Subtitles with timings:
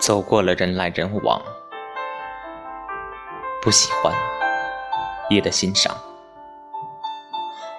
[0.00, 1.42] 走过了人来人往，
[3.60, 4.10] 不喜欢
[5.28, 5.94] 也得欣赏。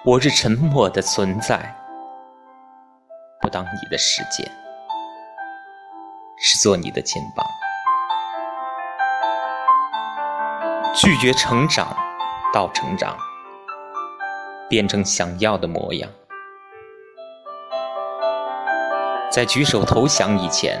[0.04, 1.74] 我是沉默的存在，
[3.40, 4.48] 不当你的世界，
[6.38, 7.44] 是做你的肩膀。
[10.94, 11.88] 拒绝成长，
[12.52, 13.16] 到成长，
[14.68, 16.08] 变成想要的模样。
[19.28, 20.80] 在举手投降以前，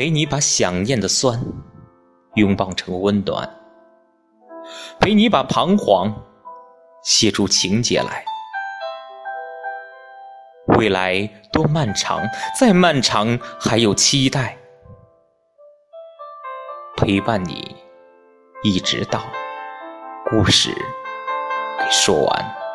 [0.00, 1.38] 陪你把想念的酸
[2.36, 3.46] 拥抱成温暖，
[4.98, 6.10] 陪你把彷徨
[7.02, 8.24] 写出情节来。
[10.78, 12.22] 未来多漫长，
[12.58, 14.56] 再漫长还有期待，
[16.96, 17.76] 陪伴你
[18.62, 19.20] 一直到
[20.30, 20.70] 故事
[21.78, 22.69] 给说完。